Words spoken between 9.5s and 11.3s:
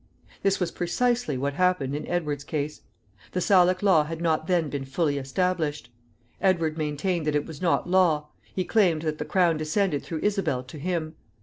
descended through Isabel to him.